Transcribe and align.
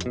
Так, 0.00 0.08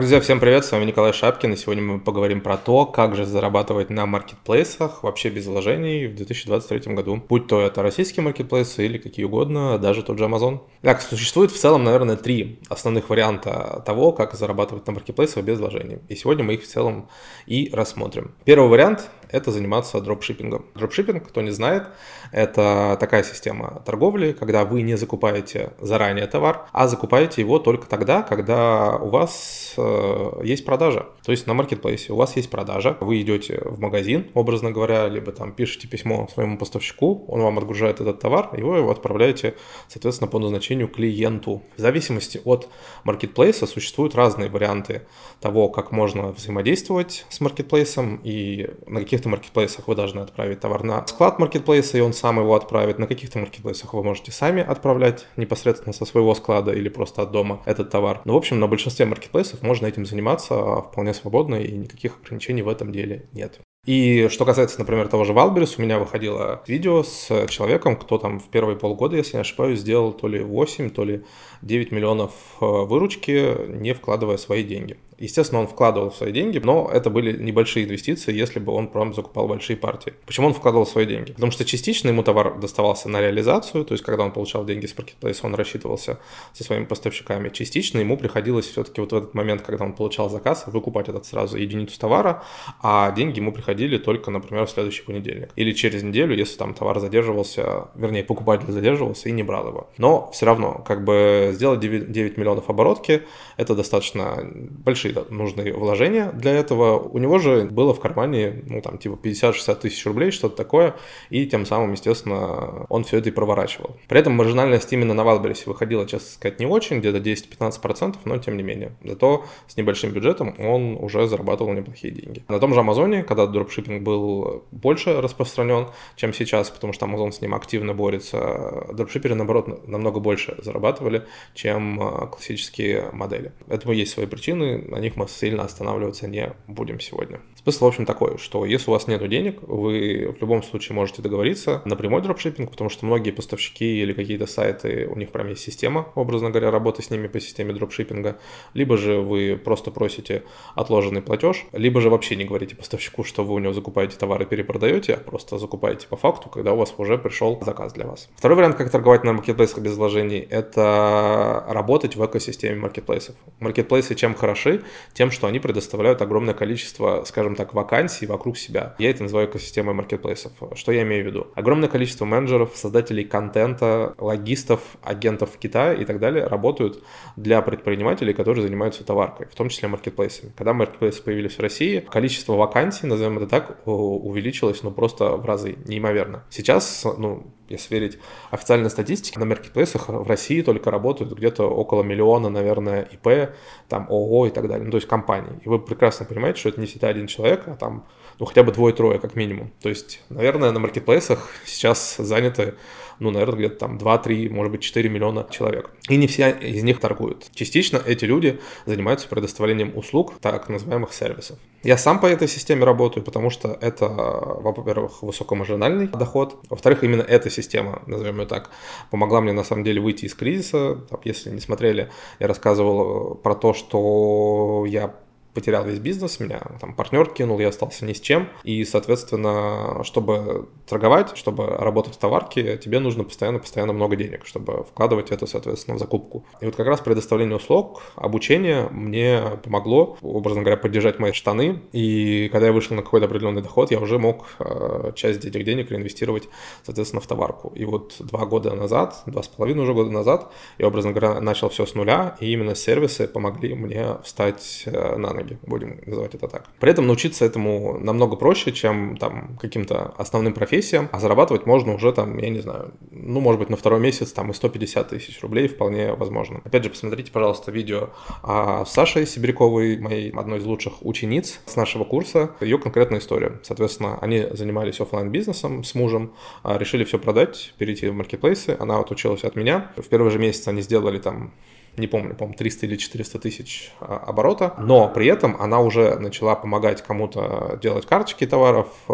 друзья, 0.00 0.22
всем 0.22 0.40
привет, 0.40 0.64
с 0.64 0.72
вами 0.72 0.86
Николай 0.86 1.12
Шапкин, 1.12 1.52
и 1.52 1.56
сегодня 1.56 1.82
мы 1.82 2.00
поговорим 2.00 2.40
про 2.40 2.56
то, 2.56 2.86
как 2.86 3.14
же 3.14 3.26
зарабатывать 3.26 3.90
на 3.90 4.06
маркетплейсах 4.06 5.02
вообще 5.02 5.28
без 5.28 5.46
вложений 5.46 6.06
в 6.06 6.14
2023 6.14 6.94
году. 6.94 7.22
Будь 7.28 7.46
то 7.46 7.60
это 7.60 7.82
российские 7.82 8.24
маркетплейсы 8.24 8.86
или 8.86 8.96
какие 8.96 9.26
угодно, 9.26 9.78
даже 9.78 10.02
тот 10.02 10.16
же 10.16 10.24
Amazon. 10.24 10.60
Так, 10.80 11.02
существует 11.02 11.50
в 11.50 11.58
целом, 11.58 11.84
наверное, 11.84 12.16
три 12.16 12.60
основных 12.70 13.10
варианта 13.10 13.82
того, 13.84 14.12
как 14.12 14.32
зарабатывать 14.32 14.86
на 14.86 14.94
маркетплейсах 14.94 15.44
без 15.44 15.58
вложений. 15.58 15.98
И 16.08 16.16
сегодня 16.16 16.42
мы 16.42 16.54
их 16.54 16.62
в 16.62 16.66
целом 16.66 17.10
и 17.44 17.68
рассмотрим. 17.70 18.34
Первый 18.46 18.70
вариант– 18.70 19.10
это 19.32 19.50
заниматься 19.50 20.00
дропшиппингом. 20.00 20.66
Дропшиппинг, 20.74 21.28
кто 21.28 21.42
не 21.42 21.50
знает, 21.50 21.88
это 22.30 22.96
такая 23.00 23.24
система 23.24 23.82
торговли, 23.84 24.32
когда 24.32 24.64
вы 24.64 24.82
не 24.82 24.96
закупаете 24.96 25.72
заранее 25.80 26.26
товар, 26.26 26.66
а 26.72 26.88
закупаете 26.88 27.40
его 27.40 27.58
только 27.58 27.86
тогда, 27.86 28.22
когда 28.22 28.96
у 28.96 29.08
вас 29.08 29.72
Э, 29.76 30.40
есть 30.42 30.64
продажа. 30.64 31.06
То 31.24 31.32
есть 31.32 31.46
на 31.46 31.54
маркетплейсе 31.54 32.12
у 32.12 32.16
вас 32.16 32.36
есть 32.36 32.50
продажа, 32.50 32.96
вы 33.00 33.20
идете 33.20 33.60
в 33.64 33.80
магазин, 33.80 34.26
образно 34.34 34.70
говоря, 34.70 35.08
либо 35.08 35.32
там 35.32 35.52
пишете 35.52 35.88
письмо 35.88 36.28
своему 36.32 36.58
поставщику, 36.58 37.24
он 37.28 37.40
вам 37.40 37.58
отгружает 37.58 38.00
этот 38.00 38.20
товар, 38.20 38.50
и 38.56 38.62
вы 38.62 38.78
его 38.78 38.90
отправляете, 38.90 39.54
соответственно, 39.88 40.28
по 40.28 40.38
назначению 40.38 40.88
клиенту. 40.88 41.62
В 41.76 41.80
зависимости 41.80 42.40
от 42.44 42.68
маркетплейса 43.04 43.66
существуют 43.66 44.14
разные 44.14 44.50
варианты 44.50 45.02
того, 45.40 45.68
как 45.68 45.92
можно 45.92 46.32
взаимодействовать 46.32 47.26
с 47.28 47.40
маркетплейсом, 47.40 48.20
и 48.24 48.70
на 48.86 49.04
каких-то 49.22 49.28
маркетплейсах 49.28 49.88
вы 49.88 49.94
должны 49.94 50.20
отправить 50.20 50.60
товар 50.60 50.82
на 50.82 51.06
склад 51.06 51.38
маркетплейса, 51.38 51.98
и 51.98 52.00
он 52.00 52.12
сам 52.12 52.40
его 52.40 52.54
отправит. 52.54 52.98
На 52.98 53.06
каких-то 53.06 53.38
маркетплейсах 53.38 53.94
вы 53.94 54.02
можете 54.02 54.32
сами 54.32 54.62
отправлять 54.62 55.26
непосредственно 55.36 55.92
со 55.92 56.04
своего 56.04 56.34
склада 56.34 56.72
или 56.72 56.88
просто 56.88 57.22
от 57.22 57.30
дома 57.30 57.62
этот 57.64 57.90
товар. 57.90 58.20
Но, 58.24 58.32
ну, 58.32 58.34
в 58.34 58.36
общем, 58.36 58.58
на 58.58 58.66
большинстве 58.66 59.06
маркетплейсов 59.06 59.62
можно 59.62 59.86
этим 59.86 60.06
заниматься 60.06 60.82
вполне 60.82 61.14
свободно, 61.14 61.56
и 61.56 61.72
никаких 61.72 62.18
ограничений 62.22 62.62
в 62.62 62.68
этом 62.68 62.90
деле 62.92 63.28
нет. 63.32 63.60
И 63.84 64.28
что 64.28 64.44
касается, 64.44 64.78
например, 64.78 65.08
того 65.08 65.24
же 65.24 65.32
Wildberries, 65.32 65.76
у 65.76 65.82
меня 65.82 65.98
выходило 65.98 66.62
видео 66.68 67.02
с 67.02 67.46
человеком, 67.48 67.96
кто 67.96 68.16
там 68.16 68.38
в 68.38 68.48
первые 68.48 68.76
полгода, 68.76 69.16
если 69.16 69.36
не 69.36 69.40
ошибаюсь, 69.40 69.80
сделал 69.80 70.12
то 70.12 70.28
ли 70.28 70.40
8, 70.40 70.90
то 70.90 71.04
ли 71.04 71.24
9 71.62 71.90
миллионов 71.90 72.30
э, 72.60 72.64
выручки, 72.64 73.66
не 73.68 73.92
вкладывая 73.92 74.36
свои 74.36 74.62
деньги. 74.62 74.98
Естественно, 75.18 75.60
он 75.60 75.66
вкладывал 75.66 76.10
свои 76.10 76.32
деньги, 76.32 76.58
но 76.58 76.90
это 76.92 77.10
были 77.10 77.36
небольшие 77.36 77.86
инвестиции, 77.86 78.34
если 78.34 78.58
бы 78.58 78.72
он 78.72 78.88
прям 78.88 79.14
закупал 79.14 79.48
большие 79.48 79.76
партии. 79.76 80.14
Почему 80.26 80.48
он 80.48 80.54
вкладывал 80.54 80.86
свои 80.86 81.06
деньги? 81.06 81.32
Потому 81.32 81.52
что 81.52 81.64
частично 81.64 82.08
ему 82.08 82.22
товар 82.22 82.58
доставался 82.58 83.08
на 83.08 83.20
реализацию, 83.20 83.84
то 83.84 83.92
есть 83.92 84.04
когда 84.04 84.24
он 84.24 84.32
получал 84.32 84.64
деньги 84.64 84.86
с 84.86 84.96
маркетплейса, 84.96 85.46
он 85.46 85.54
рассчитывался 85.54 86.18
со 86.52 86.64
своими 86.64 86.84
поставщиками. 86.84 87.48
Частично 87.50 87.98
ему 87.98 88.16
приходилось 88.16 88.66
все-таки 88.66 89.00
вот 89.00 89.12
в 89.12 89.16
этот 89.16 89.34
момент, 89.34 89.62
когда 89.62 89.84
он 89.84 89.92
получал 89.92 90.28
заказ, 90.28 90.64
выкупать 90.66 91.08
этот 91.08 91.24
сразу 91.26 91.56
единицу 91.56 91.98
товара, 91.98 92.42
а 92.82 93.10
деньги 93.12 93.38
ему 93.38 93.52
приходили 93.52 93.98
только, 93.98 94.30
например, 94.30 94.66
в 94.66 94.70
следующий 94.70 95.02
понедельник. 95.02 95.50
Или 95.56 95.72
через 95.72 96.02
неделю, 96.02 96.36
если 96.36 96.56
там 96.56 96.74
товар 96.74 96.98
задерживался, 97.00 97.88
вернее, 97.94 98.24
покупатель 98.24 98.70
задерживался 98.72 99.28
и 99.28 99.32
не 99.32 99.42
брал 99.42 99.68
его. 99.68 99.88
Но 99.98 100.30
все 100.32 100.46
равно, 100.46 100.82
как 100.86 101.04
бы 101.04 101.50
сделать 101.52 101.80
9, 101.80 102.10
9 102.10 102.36
миллионов 102.36 102.68
оборотки, 102.70 103.22
это 103.56 103.74
достаточно 103.74 104.38
большие 104.84 105.11
большие 105.12 105.36
нужны 105.36 105.72
вложения 105.72 106.30
для 106.32 106.52
этого. 106.52 106.98
У 106.98 107.18
него 107.18 107.38
же 107.38 107.64
было 107.64 107.94
в 107.94 108.00
кармане, 108.00 108.62
ну, 108.66 108.80
там, 108.80 108.98
типа 108.98 109.18
50-60 109.22 109.80
тысяч 109.80 110.04
рублей, 110.06 110.30
что-то 110.30 110.56
такое, 110.56 110.94
и 111.30 111.46
тем 111.46 111.66
самым, 111.66 111.92
естественно, 111.92 112.86
он 112.88 113.04
все 113.04 113.18
это 113.18 113.28
и 113.28 113.32
проворачивал. 113.32 113.96
При 114.08 114.18
этом 114.18 114.34
маржинальность 114.34 114.92
именно 114.92 115.14
на 115.14 115.24
Валбересе 115.24 115.64
выходила, 115.66 116.06
честно 116.06 116.28
сказать, 116.28 116.60
не 116.60 116.66
очень, 116.66 116.98
где-то 116.98 117.18
10-15%, 117.18 118.16
но 118.24 118.38
тем 118.38 118.56
не 118.56 118.62
менее. 118.62 118.92
Зато 119.04 119.44
с 119.66 119.76
небольшим 119.76 120.10
бюджетом 120.12 120.54
он 120.58 120.96
уже 121.00 121.26
зарабатывал 121.26 121.72
неплохие 121.72 122.12
деньги. 122.12 122.44
На 122.48 122.58
том 122.58 122.74
же 122.74 122.80
Амазоне, 122.80 123.22
когда 123.24 123.46
дропшиппинг 123.46 124.02
был 124.02 124.64
больше 124.70 125.20
распространен, 125.20 125.88
чем 126.16 126.32
сейчас, 126.32 126.70
потому 126.70 126.92
что 126.92 127.06
Amazon 127.06 127.32
с 127.32 127.40
ним 127.40 127.54
активно 127.54 127.94
борется, 127.94 128.86
дропшиперы, 128.92 129.34
наоборот, 129.34 129.86
намного 129.86 130.20
больше 130.20 130.56
зарабатывали, 130.62 131.26
чем 131.54 132.00
а, 132.00 132.26
классические 132.26 133.10
модели. 133.12 133.52
Этому 133.68 133.92
есть 133.92 134.12
свои 134.12 134.26
причины, 134.26 134.84
них 134.98 135.16
мы 135.16 135.28
сильно 135.28 135.64
останавливаться 135.64 136.28
не 136.28 136.52
будем 136.66 137.00
сегодня. 137.00 137.40
Смысл, 137.62 137.84
в 137.84 137.88
общем, 137.88 138.06
такой, 138.06 138.38
что 138.38 138.64
если 138.64 138.90
у 138.90 138.92
вас 138.92 139.06
нет 139.06 139.26
денег, 139.28 139.62
вы 139.62 140.34
в 140.36 140.40
любом 140.40 140.62
случае 140.62 140.96
можете 140.96 141.22
договориться 141.22 141.80
на 141.84 141.94
прямой 141.94 142.20
дропшиппинг, 142.22 142.70
потому 142.70 142.90
что 142.90 143.06
многие 143.06 143.30
поставщики 143.30 144.00
или 144.00 144.12
какие-то 144.12 144.46
сайты, 144.46 145.06
у 145.06 145.16
них 145.16 145.30
прям 145.30 145.48
есть 145.48 145.62
система, 145.62 146.08
образно 146.16 146.50
говоря, 146.50 146.70
работы 146.70 147.02
с 147.02 147.10
ними 147.10 147.28
по 147.28 147.38
системе 147.38 147.72
дропшиппинга, 147.72 148.38
либо 148.74 148.96
же 148.96 149.20
вы 149.20 149.60
просто 149.62 149.90
просите 149.90 150.42
отложенный 150.74 151.22
платеж, 151.22 151.64
либо 151.72 152.00
же 152.00 152.10
вообще 152.10 152.34
не 152.36 152.44
говорите 152.44 152.74
поставщику, 152.74 153.22
что 153.22 153.44
вы 153.44 153.54
у 153.54 153.58
него 153.58 153.72
закупаете 153.72 154.16
товары 154.16 154.44
перепродаете, 154.44 155.14
а 155.14 155.18
просто 155.18 155.58
закупаете 155.58 156.08
по 156.08 156.16
факту, 156.16 156.48
когда 156.48 156.72
у 156.72 156.76
вас 156.76 156.92
уже 156.98 157.16
пришел 157.16 157.60
заказ 157.62 157.92
для 157.92 158.06
вас. 158.06 158.28
Второй 158.36 158.56
вариант, 158.56 158.76
как 158.76 158.90
торговать 158.90 159.24
на 159.24 159.34
маркетплейсах 159.34 159.78
без 159.78 159.96
вложений, 159.96 160.46
это 160.50 161.64
работать 161.68 162.16
в 162.16 162.26
экосистеме 162.26 162.76
маркетплейсов. 162.80 163.36
Маркетплейсы 163.60 164.14
чем 164.14 164.34
хороши? 164.34 164.81
Тем, 165.12 165.30
что 165.30 165.46
они 165.46 165.58
предоставляют 165.58 166.22
огромное 166.22 166.54
количество, 166.54 167.24
скажем 167.26 167.54
так, 167.54 167.74
вакансий 167.74 168.26
вокруг 168.26 168.56
себя. 168.56 168.94
Я 168.98 169.10
это 169.10 169.22
называю 169.22 169.48
экосистемой 169.48 169.94
маркетплейсов. 169.94 170.52
Что 170.74 170.92
я 170.92 171.02
имею 171.02 171.24
в 171.24 171.26
виду? 171.26 171.46
Огромное 171.54 171.88
количество 171.88 172.24
менеджеров, 172.24 172.72
создателей 172.74 173.24
контента, 173.24 174.14
логистов, 174.18 174.80
агентов 175.02 175.50
в 175.54 175.58
Китае 175.58 176.02
и 176.02 176.04
так 176.04 176.18
далее 176.18 176.46
работают 176.46 177.02
для 177.36 177.62
предпринимателей, 177.62 178.32
которые 178.32 178.62
занимаются 178.62 179.04
товаркой, 179.04 179.46
в 179.46 179.54
том 179.54 179.68
числе 179.68 179.88
маркетплейсами. 179.88 180.52
Когда 180.56 180.72
маркетплейсы 180.72 181.22
появились 181.22 181.56
в 181.56 181.60
России, 181.60 182.00
количество 182.00 182.54
вакансий, 182.54 183.06
назовем 183.06 183.38
это 183.38 183.46
так, 183.46 183.86
увеличилось 183.86 184.82
ну 184.82 184.90
просто 184.90 185.36
в 185.36 185.44
разы, 185.44 185.76
неимоверно. 185.86 186.44
Сейчас, 186.50 187.04
ну, 187.18 187.52
если 187.72 187.94
верить 187.94 188.18
официальной 188.50 188.90
статистике, 188.90 189.38
на 189.38 189.46
маркетплейсах 189.46 190.08
в 190.08 190.26
России 190.26 190.62
только 190.62 190.90
работают 190.90 191.32
где-то 191.32 191.64
около 191.68 192.02
миллиона, 192.02 192.48
наверное, 192.48 193.02
ИП, 193.02 193.54
там 193.88 194.06
ООО 194.08 194.46
и 194.46 194.50
так 194.50 194.68
далее, 194.68 194.84
ну, 194.84 194.90
то 194.90 194.98
есть 194.98 195.08
компаний. 195.08 195.58
И 195.64 195.68
вы 195.68 195.78
прекрасно 195.78 196.26
понимаете, 196.26 196.60
что 196.60 196.68
это 196.68 196.80
не 196.80 196.86
всегда 196.86 197.08
один 197.08 197.26
человек, 197.26 197.62
а 197.66 197.76
там, 197.76 198.06
ну, 198.38 198.46
хотя 198.46 198.62
бы 198.62 198.72
двое-трое, 198.72 199.18
как 199.18 199.34
минимум. 199.34 199.72
То 199.82 199.88
есть, 199.88 200.22
наверное, 200.28 200.70
на 200.70 200.80
маркетплейсах 200.80 201.48
сейчас 201.64 202.16
заняты 202.16 202.74
ну, 203.22 203.30
наверное, 203.30 203.56
где-то 203.56 203.76
там 203.76 203.96
2-3, 203.96 204.50
может 204.50 204.72
быть, 204.72 204.82
4 204.82 205.08
миллиона 205.08 205.46
человек. 205.50 205.90
И 206.08 206.16
не 206.16 206.26
все 206.26 206.50
из 206.50 206.82
них 206.82 207.00
торгуют. 207.00 207.50
Частично 207.54 208.00
эти 208.04 208.24
люди 208.24 208.60
занимаются 208.84 209.28
предоставлением 209.28 209.96
услуг, 209.96 210.34
так 210.40 210.68
называемых 210.68 211.12
сервисов. 211.12 211.58
Я 211.84 211.96
сам 211.96 212.20
по 212.20 212.26
этой 212.26 212.48
системе 212.48 212.84
работаю, 212.84 213.24
потому 213.24 213.50
что 213.50 213.78
это, 213.80 214.08
во-первых, 214.08 215.22
высокомаржинальный 215.22 216.08
доход. 216.08 216.64
Во-вторых, 216.68 217.04
именно 217.04 217.22
эта 217.22 217.50
система, 217.50 218.02
назовем 218.06 218.40
ее 218.40 218.46
так, 218.46 218.70
помогла 219.10 219.40
мне 219.40 219.52
на 219.52 219.64
самом 219.64 219.84
деле 219.84 220.00
выйти 220.00 220.26
из 220.26 220.34
кризиса. 220.34 220.98
Если 221.24 221.50
не 221.50 221.60
смотрели, 221.60 222.10
я 222.40 222.48
рассказывал 222.48 223.36
про 223.36 223.54
то, 223.54 223.72
что 223.72 224.84
я 224.88 225.14
потерял 225.54 225.84
весь 225.84 225.98
бизнес, 225.98 226.40
меня 226.40 226.60
там 226.80 226.94
партнер 226.94 227.28
кинул, 227.28 227.58
я 227.60 227.68
остался 227.68 228.04
ни 228.04 228.12
с 228.12 228.20
чем. 228.20 228.48
И, 228.64 228.84
соответственно, 228.84 230.02
чтобы 230.04 230.68
торговать, 230.86 231.36
чтобы 231.36 231.66
работать 231.66 232.14
в 232.14 232.18
товарке, 232.18 232.76
тебе 232.78 232.98
нужно 232.98 233.24
постоянно-постоянно 233.24 233.92
много 233.92 234.16
денег, 234.16 234.46
чтобы 234.46 234.84
вкладывать 234.84 235.30
это, 235.30 235.46
соответственно, 235.46 235.96
в 235.96 236.00
закупку. 236.00 236.44
И 236.60 236.66
вот 236.66 236.76
как 236.76 236.86
раз 236.86 237.00
предоставление 237.00 237.56
услуг, 237.56 238.02
обучение 238.16 238.88
мне 238.90 239.42
помогло, 239.62 240.16
образно 240.22 240.62
говоря, 240.62 240.76
поддержать 240.76 241.18
мои 241.18 241.32
штаны. 241.32 241.82
И 241.92 242.48
когда 242.50 242.66
я 242.66 242.72
вышел 242.72 242.96
на 242.96 243.02
какой-то 243.02 243.26
определенный 243.26 243.62
доход, 243.62 243.90
я 243.90 244.00
уже 244.00 244.18
мог 244.18 244.46
э, 244.58 245.12
часть 245.14 245.44
этих 245.44 245.64
денег 245.64 245.90
реинвестировать, 245.90 246.48
соответственно, 246.84 247.20
в 247.20 247.26
товарку. 247.26 247.72
И 247.74 247.84
вот 247.84 248.16
два 248.18 248.46
года 248.46 248.74
назад, 248.74 249.22
два 249.26 249.42
с 249.42 249.48
половиной 249.48 249.82
уже 249.82 249.94
года 249.94 250.10
назад, 250.10 250.52
я, 250.78 250.86
образно 250.86 251.12
говоря, 251.12 251.40
начал 251.40 251.68
все 251.68 251.86
с 251.86 251.94
нуля, 251.94 252.36
и 252.40 252.52
именно 252.52 252.74
сервисы 252.74 253.28
помогли 253.28 253.74
мне 253.74 254.16
встать 254.24 254.84
э, 254.86 255.16
на 255.16 255.32
ноги 255.32 255.41
ноги, 255.42 255.58
будем 255.66 256.00
называть 256.06 256.34
это 256.34 256.48
так. 256.48 256.68
При 256.80 256.90
этом 256.90 257.06
научиться 257.06 257.44
этому 257.44 257.98
намного 257.98 258.36
проще, 258.36 258.72
чем 258.72 259.16
там 259.16 259.56
каким-то 259.60 260.14
основным 260.16 260.54
профессиям, 260.54 261.08
а 261.12 261.20
зарабатывать 261.20 261.66
можно 261.66 261.94
уже 261.94 262.12
там, 262.12 262.38
я 262.38 262.50
не 262.50 262.60
знаю, 262.60 262.92
ну, 263.10 263.40
может 263.40 263.58
быть, 263.58 263.70
на 263.70 263.76
второй 263.76 264.00
месяц 264.00 264.32
там 264.32 264.50
и 264.50 264.54
150 264.54 265.08
тысяч 265.08 265.40
рублей 265.42 265.68
вполне 265.68 266.14
возможно. 266.14 266.60
Опять 266.64 266.84
же, 266.84 266.90
посмотрите, 266.90 267.32
пожалуйста, 267.32 267.70
видео 267.70 268.10
о 268.42 268.84
Саше 268.84 269.26
Сибиряковой, 269.26 269.98
моей 269.98 270.30
одной 270.30 270.58
из 270.58 270.64
лучших 270.64 271.04
учениц 271.04 271.60
с 271.66 271.76
нашего 271.76 272.04
курса, 272.04 272.50
ее 272.60 272.78
конкретная 272.78 273.20
история. 273.20 273.60
Соответственно, 273.62 274.18
они 274.20 274.46
занимались 274.52 275.00
офлайн 275.00 275.30
бизнесом 275.30 275.84
с 275.84 275.94
мужем, 275.94 276.32
а 276.62 276.78
решили 276.78 277.04
все 277.04 277.18
продать, 277.18 277.74
перейти 277.78 278.08
в 278.08 278.14
маркетплейсы. 278.14 278.76
Она 278.78 278.98
вот 278.98 279.10
училась 279.10 279.44
от 279.44 279.56
меня. 279.56 279.90
В 279.96 280.08
первый 280.08 280.30
же 280.30 280.38
месяц 280.38 280.68
они 280.68 280.82
сделали 280.82 281.18
там 281.18 281.52
не 281.96 282.06
помню, 282.06 282.34
по-моему, 282.34 282.56
300 282.56 282.86
или 282.86 282.96
400 282.96 283.38
тысяч 283.38 283.92
а, 284.00 284.16
оборота, 284.16 284.74
но 284.78 285.08
при 285.08 285.26
этом 285.26 285.56
она 285.60 285.80
уже 285.80 286.18
начала 286.18 286.54
помогать 286.54 287.02
кому-то 287.02 287.78
делать 287.82 288.06
карточки 288.06 288.46
товаров, 288.46 288.88
э, 289.08 289.12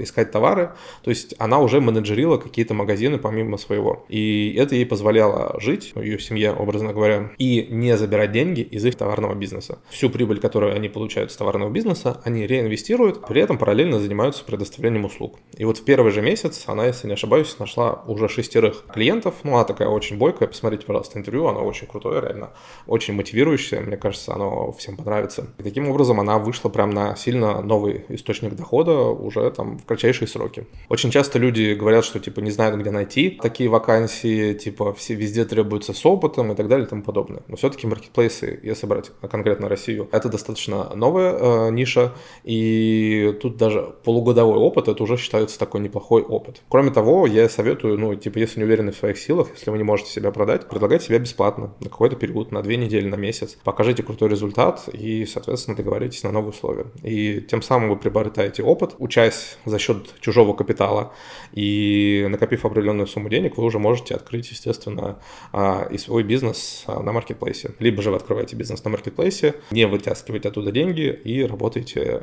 искать 0.00 0.30
товары, 0.30 0.72
то 1.02 1.10
есть 1.10 1.34
она 1.38 1.58
уже 1.58 1.80
менеджерила 1.80 2.36
какие-то 2.36 2.74
магазины 2.74 3.18
помимо 3.18 3.56
своего. 3.56 4.04
И 4.08 4.54
это 4.56 4.76
ей 4.76 4.86
позволяло 4.86 5.58
жить, 5.60 5.92
ее 5.96 6.18
семье, 6.20 6.52
образно 6.52 6.92
говоря, 6.92 7.30
и 7.38 7.66
не 7.68 7.96
забирать 7.96 8.32
деньги 8.32 8.60
из 8.60 8.84
их 8.84 8.94
товарного 8.94 9.34
бизнеса. 9.34 9.78
Всю 9.88 10.08
прибыль, 10.08 10.38
которую 10.38 10.74
они 10.74 10.88
получают 10.88 11.32
с 11.32 11.36
товарного 11.36 11.70
бизнеса, 11.70 12.20
они 12.24 12.46
реинвестируют, 12.46 13.26
при 13.26 13.42
этом 13.42 13.58
параллельно 13.58 13.98
занимаются 13.98 14.44
предоставлением 14.44 15.04
услуг. 15.04 15.38
И 15.56 15.64
вот 15.64 15.78
в 15.78 15.84
первый 15.84 16.12
же 16.12 16.22
месяц 16.22 16.64
она, 16.66 16.86
если 16.86 17.08
не 17.08 17.14
ошибаюсь, 17.14 17.58
нашла 17.58 18.02
уже 18.06 18.28
шестерых 18.28 18.84
клиентов. 18.92 19.34
Ну, 19.42 19.54
она 19.54 19.64
такая 19.64 19.88
очень 19.88 20.16
бойкая, 20.16 20.48
посмотрите, 20.48 20.86
пожалуйста, 20.86 21.18
интервью, 21.18 21.46
она 21.46 21.60
очень 21.60 21.86
крутое, 21.86 22.19
реально, 22.20 22.50
очень 22.86 23.14
мотивирующее, 23.14 23.80
мне 23.80 23.96
кажется, 23.96 24.34
оно 24.34 24.72
всем 24.72 24.96
понравится. 24.96 25.46
И 25.58 25.62
таким 25.62 25.88
образом 25.88 26.20
она 26.20 26.38
вышла 26.38 26.68
прям 26.68 26.90
на 26.90 27.16
сильно 27.16 27.60
новый 27.62 28.04
источник 28.08 28.54
дохода 28.54 28.98
уже 28.98 29.50
там 29.50 29.78
в 29.78 29.84
кратчайшие 29.84 30.28
сроки. 30.28 30.66
Очень 30.88 31.10
часто 31.10 31.38
люди 31.38 31.74
говорят, 31.74 32.04
что 32.04 32.18
типа 32.20 32.40
не 32.40 32.50
знают, 32.50 32.76
где 32.80 32.90
найти 32.90 33.38
такие 33.42 33.68
вакансии, 33.68 34.54
типа 34.54 34.92
все 34.94 35.14
везде 35.14 35.44
требуются 35.44 35.92
с 35.92 36.06
опытом 36.06 36.52
и 36.52 36.54
так 36.54 36.68
далее 36.68 36.86
и 36.86 36.88
тому 36.88 37.02
подобное. 37.02 37.42
Но 37.48 37.56
все-таки 37.56 37.86
маркетплейсы, 37.86 38.60
если 38.62 38.86
брать 38.86 39.10
конкретно 39.30 39.68
Россию, 39.68 40.08
это 40.12 40.28
достаточно 40.28 40.94
новая 40.94 41.32
э, 41.32 41.70
ниша, 41.70 42.12
и 42.44 43.36
тут 43.40 43.56
даже 43.56 43.94
полугодовой 44.04 44.56
опыт, 44.56 44.88
это 44.88 45.02
уже 45.02 45.16
считается 45.16 45.58
такой 45.58 45.80
неплохой 45.80 46.22
опыт. 46.22 46.62
Кроме 46.68 46.90
того, 46.90 47.26
я 47.26 47.48
советую, 47.48 47.98
ну, 47.98 48.14
типа, 48.14 48.38
если 48.38 48.60
не 48.60 48.64
уверены 48.64 48.92
в 48.92 48.96
своих 48.96 49.18
силах, 49.18 49.48
если 49.54 49.70
вы 49.70 49.78
не 49.78 49.84
можете 49.84 50.10
себя 50.10 50.30
продать, 50.30 50.68
предлагайте 50.68 51.06
себя 51.06 51.18
бесплатно 51.18 51.74
на 51.80 51.88
какой-то 52.10 52.16
период, 52.16 52.52
на 52.52 52.62
две 52.62 52.76
недели, 52.76 53.06
на 53.06 53.16
месяц. 53.16 53.56
Покажите 53.64 54.02
крутой 54.02 54.28
результат 54.28 54.88
и, 54.92 55.26
соответственно, 55.26 55.76
договоритесь 55.76 56.22
на 56.24 56.32
новые 56.32 56.50
условия. 56.50 56.86
И 57.02 57.40
тем 57.40 57.62
самым 57.62 57.90
вы 57.90 57.96
приобретаете 57.96 58.62
опыт, 58.62 58.94
учась 58.98 59.58
за 59.64 59.78
счет 59.78 60.14
чужого 60.20 60.54
капитала 60.54 61.12
и 61.52 62.26
накопив 62.28 62.64
определенную 62.64 63.06
сумму 63.06 63.28
денег, 63.28 63.56
вы 63.56 63.64
уже 63.64 63.78
можете 63.78 64.14
открыть, 64.14 64.50
естественно, 64.50 65.18
а, 65.52 65.86
и 65.90 65.98
свой 65.98 66.22
бизнес 66.22 66.84
а, 66.86 67.02
на 67.02 67.12
маркетплейсе. 67.12 67.70
Либо 67.78 68.02
же 68.02 68.10
вы 68.10 68.16
открываете 68.16 68.56
бизнес 68.56 68.84
на 68.84 68.90
маркетплейсе, 68.90 69.54
не 69.70 69.86
вытаскиваете 69.86 70.48
оттуда 70.48 70.72
деньги 70.72 71.20
и 71.24 71.44
работаете 71.44 72.22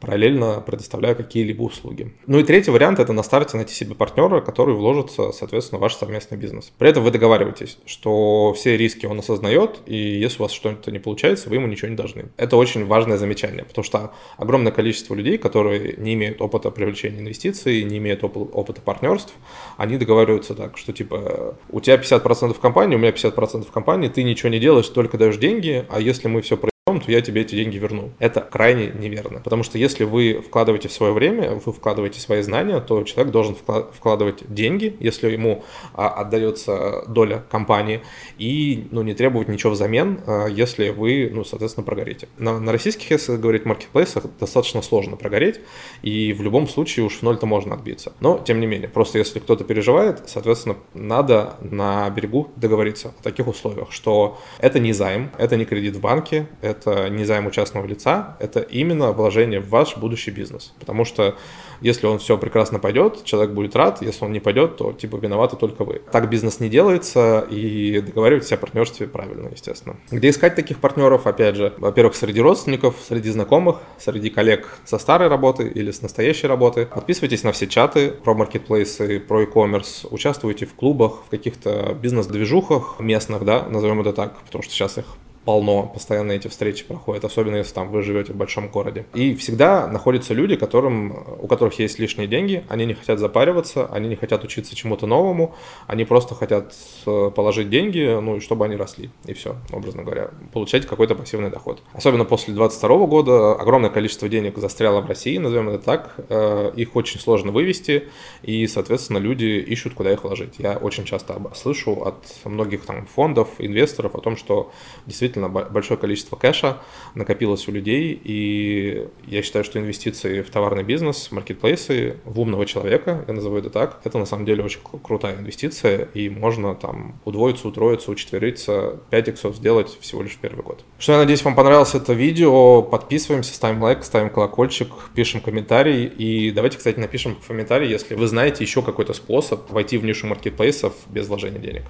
параллельно, 0.00 0.62
предоставляя 0.66 1.14
какие-либо 1.14 1.62
услуги. 1.62 2.14
Ну 2.26 2.38
и 2.38 2.44
третий 2.44 2.70
вариант– 2.70 2.98
это 3.00 3.12
на 3.12 3.22
старте 3.22 3.56
найти 3.56 3.74
себе 3.74 3.94
партнера, 3.94 4.40
который 4.40 4.74
вложится, 4.74 5.32
соответственно, 5.32 5.78
в 5.78 5.82
ваш 5.82 5.94
совместный 5.94 6.36
бизнес. 6.36 6.72
При 6.78 6.90
этом 6.90 7.02
вы 7.02 7.10
договариваетесь, 7.10 7.78
что 7.86 8.52
все 8.54 8.76
риски 8.76 9.06
он 9.06 9.15
осознает, 9.18 9.80
и 9.86 9.96
если 9.96 10.38
у 10.38 10.42
вас 10.42 10.52
что-то 10.52 10.90
не 10.90 10.98
получается, 10.98 11.48
вы 11.48 11.56
ему 11.56 11.66
ничего 11.66 11.88
не 11.88 11.96
должны. 11.96 12.30
Это 12.36 12.56
очень 12.56 12.86
важное 12.86 13.18
замечание, 13.18 13.64
потому 13.64 13.84
что 13.84 14.12
огромное 14.36 14.72
количество 14.72 15.14
людей, 15.14 15.38
которые 15.38 15.94
не 15.96 16.14
имеют 16.14 16.40
опыта 16.40 16.70
привлечения 16.70 17.20
инвестиций, 17.20 17.82
не 17.84 17.98
имеют 17.98 18.24
оп- 18.24 18.54
опыта 18.56 18.80
партнерств, 18.80 19.34
они 19.76 19.96
договариваются 19.98 20.54
так, 20.54 20.78
что 20.78 20.92
типа 20.92 21.56
у 21.70 21.80
тебя 21.80 21.96
50% 21.96 22.58
компании, 22.60 22.96
у 22.96 22.98
меня 22.98 23.10
50% 23.10 23.66
компании, 23.72 24.08
ты 24.08 24.22
ничего 24.22 24.48
не 24.48 24.58
делаешь, 24.58 24.88
только 24.88 25.18
даешь 25.18 25.36
деньги, 25.36 25.84
а 25.88 26.00
если 26.00 26.28
мы 26.28 26.42
все 26.42 26.56
то 27.00 27.10
я 27.10 27.20
тебе 27.20 27.40
эти 27.40 27.56
деньги 27.56 27.78
верну. 27.78 28.12
Это 28.20 28.40
крайне 28.40 28.88
неверно. 28.88 29.40
Потому 29.40 29.64
что 29.64 29.76
если 29.76 30.04
вы 30.04 30.40
вкладываете 30.40 30.88
в 30.88 30.92
свое 30.92 31.12
время, 31.12 31.60
вы 31.64 31.72
вкладываете 31.72 32.20
свои 32.20 32.42
знания, 32.42 32.80
то 32.80 33.02
человек 33.02 33.32
должен 33.32 33.56
вкладывать 33.56 34.44
деньги, 34.52 34.96
если 35.00 35.30
ему 35.30 35.64
а, 35.94 36.08
отдается 36.08 37.04
доля 37.08 37.44
компании, 37.50 38.02
и 38.38 38.86
ну, 38.92 39.02
не 39.02 39.14
требовать 39.14 39.48
ничего 39.48 39.72
взамен, 39.72 40.20
а, 40.26 40.46
если 40.46 40.90
вы, 40.90 41.28
ну, 41.32 41.44
соответственно, 41.44 41.84
прогорите. 41.84 42.28
На, 42.38 42.60
на 42.60 42.70
российских, 42.70 43.10
если 43.10 43.36
говорить, 43.36 43.64
маркетплейсах, 43.64 44.24
достаточно 44.38 44.80
сложно 44.80 45.16
прогореть, 45.16 45.58
и 46.02 46.32
в 46.32 46.42
любом 46.42 46.68
случае 46.68 47.06
уж 47.06 47.14
в 47.14 47.22
ноль-то 47.22 47.46
можно 47.46 47.74
отбиться. 47.74 48.12
Но, 48.20 48.38
тем 48.38 48.60
не 48.60 48.66
менее, 48.66 48.88
просто 48.88 49.18
если 49.18 49.40
кто-то 49.40 49.64
переживает, 49.64 50.22
соответственно, 50.28 50.76
надо 50.94 51.56
на 51.60 52.08
берегу 52.10 52.52
договориться 52.54 53.12
о 53.18 53.22
таких 53.24 53.48
условиях, 53.48 53.90
что 53.90 54.38
это 54.60 54.78
не 54.78 54.92
займ, 54.92 55.32
это 55.36 55.56
не 55.56 55.64
кредит 55.64 55.96
в 55.96 56.00
банке, 56.00 56.46
это 56.78 57.08
не 57.08 57.24
займ 57.24 57.46
у 57.46 57.50
частного 57.50 57.86
лица, 57.86 58.36
это 58.40 58.60
именно 58.60 59.12
вложение 59.12 59.60
в 59.60 59.68
ваш 59.68 59.96
будущий 59.96 60.30
бизнес. 60.30 60.72
Потому 60.78 61.04
что 61.04 61.36
если 61.80 62.06
он 62.06 62.18
все 62.18 62.38
прекрасно 62.38 62.78
пойдет, 62.78 63.24
человек 63.24 63.52
будет 63.52 63.76
рад, 63.76 64.02
если 64.02 64.24
он 64.24 64.32
не 64.32 64.40
пойдет, 64.40 64.76
то 64.76 64.92
типа 64.92 65.16
виноваты 65.16 65.56
только 65.56 65.84
вы. 65.84 66.02
Так 66.10 66.28
бизнес 66.30 66.60
не 66.60 66.68
делается, 66.68 67.46
и 67.50 68.00
договаривайтесь 68.00 68.52
о 68.52 68.56
партнерстве 68.56 69.06
правильно, 69.06 69.48
естественно. 69.48 69.96
Где 70.10 70.30
искать 70.30 70.54
таких 70.54 70.78
партнеров? 70.78 71.26
Опять 71.26 71.56
же, 71.56 71.74
во-первых, 71.78 72.16
среди 72.16 72.40
родственников, 72.40 72.96
среди 73.06 73.30
знакомых, 73.30 73.76
среди 73.98 74.30
коллег 74.30 74.78
со 74.84 74.98
старой 74.98 75.28
работы 75.28 75.66
или 75.68 75.90
с 75.90 76.02
настоящей 76.02 76.46
работы. 76.46 76.86
Подписывайтесь 76.86 77.42
на 77.42 77.52
все 77.52 77.66
чаты 77.66 78.10
про 78.10 78.34
маркетплейсы, 78.34 79.20
про 79.20 79.42
e-commerce, 79.42 80.06
участвуйте 80.10 80.66
в 80.66 80.74
клубах, 80.74 81.24
в 81.26 81.30
каких-то 81.30 81.96
бизнес-движухах 82.00 82.96
местных, 83.00 83.44
да, 83.44 83.66
назовем 83.68 84.00
это 84.00 84.12
так, 84.12 84.38
потому 84.46 84.62
что 84.62 84.72
сейчас 84.72 84.98
их 84.98 85.04
полно, 85.46 85.84
постоянно 85.84 86.32
эти 86.32 86.48
встречи 86.48 86.84
проходят, 86.84 87.24
особенно 87.24 87.56
если 87.56 87.72
там 87.72 87.88
вы 87.88 88.02
живете 88.02 88.32
в 88.32 88.36
большом 88.36 88.68
городе. 88.68 89.06
И 89.14 89.36
всегда 89.36 89.86
находятся 89.86 90.34
люди, 90.34 90.56
которым, 90.56 91.16
у 91.40 91.46
которых 91.46 91.78
есть 91.78 92.00
лишние 92.00 92.26
деньги, 92.26 92.64
они 92.68 92.84
не 92.84 92.94
хотят 92.94 93.20
запариваться, 93.20 93.86
они 93.86 94.08
не 94.08 94.16
хотят 94.16 94.42
учиться 94.42 94.74
чему-то 94.74 95.06
новому, 95.06 95.54
они 95.86 96.04
просто 96.04 96.34
хотят 96.34 96.74
э, 97.06 97.30
положить 97.34 97.70
деньги, 97.70 98.18
ну 98.20 98.36
и 98.36 98.40
чтобы 98.40 98.64
они 98.64 98.74
росли, 98.74 99.10
и 99.24 99.34
все, 99.34 99.56
образно 99.72 100.02
говоря, 100.02 100.30
получать 100.52 100.84
какой-то 100.84 101.14
пассивный 101.14 101.48
доход. 101.48 101.80
Особенно 101.92 102.24
после 102.24 102.52
2022 102.52 103.06
года 103.06 103.52
огромное 103.52 103.90
количество 103.90 104.28
денег 104.28 104.58
застряло 104.58 105.00
в 105.00 105.06
России, 105.06 105.38
назовем 105.38 105.68
это 105.68 105.78
так, 105.78 106.14
э, 106.28 106.72
их 106.74 106.96
очень 106.96 107.20
сложно 107.20 107.52
вывести, 107.52 108.08
и, 108.42 108.66
соответственно, 108.66 109.18
люди 109.18 109.44
ищут, 109.44 109.94
куда 109.94 110.12
их 110.12 110.24
вложить. 110.24 110.54
Я 110.58 110.76
очень 110.76 111.04
часто 111.04 111.40
слышу 111.54 112.02
от 112.02 112.16
многих 112.44 112.84
там 112.84 113.06
фондов, 113.06 113.48
инвесторов 113.58 114.16
о 114.16 114.20
том, 114.20 114.36
что 114.36 114.72
действительно 115.06 115.35
действительно 115.36 115.48
большое 115.48 115.98
количество 115.98 116.36
кэша 116.36 116.78
накопилось 117.14 117.68
у 117.68 117.72
людей, 117.72 118.18
и 118.22 119.08
я 119.26 119.42
считаю, 119.42 119.64
что 119.64 119.78
инвестиции 119.78 120.42
в 120.42 120.50
товарный 120.50 120.82
бизнес, 120.82 121.30
маркетплейсы, 121.30 122.16
в 122.24 122.40
умного 122.40 122.66
человека, 122.66 123.24
я 123.26 123.34
назову 123.34 123.56
это 123.56 123.70
так, 123.70 124.00
это 124.04 124.18
на 124.18 124.26
самом 124.26 124.46
деле 124.46 124.64
очень 124.64 124.80
крутая 125.02 125.36
инвестиция, 125.38 126.08
и 126.14 126.28
можно 126.28 126.74
там 126.74 127.20
удвоиться, 127.24 127.68
утроиться, 127.68 128.10
учетвериться, 128.10 129.00
5 129.10 129.28
иксов 129.28 129.56
сделать 129.56 129.96
всего 130.00 130.22
лишь 130.22 130.36
первый 130.36 130.62
год. 130.62 130.84
Что 130.98 131.12
я 131.12 131.18
надеюсь, 131.18 131.44
вам 131.44 131.54
понравилось 131.54 131.94
это 131.94 132.12
видео, 132.12 132.82
подписываемся, 132.82 133.54
ставим 133.54 133.82
лайк, 133.82 134.04
ставим 134.04 134.30
колокольчик, 134.30 134.88
пишем 135.14 135.40
комментарий, 135.40 136.06
и 136.06 136.50
давайте, 136.50 136.78
кстати, 136.78 136.98
напишем 136.98 137.36
в 137.40 137.46
комментарии, 137.46 137.88
если 137.88 138.14
вы 138.14 138.26
знаете 138.26 138.64
еще 138.64 138.82
какой-то 138.82 139.12
способ 139.12 139.70
войти 139.70 139.98
в 139.98 140.04
нишу 140.04 140.26
маркетплейсов 140.26 140.94
без 141.08 141.28
вложения 141.28 141.58
денег. 141.58 141.82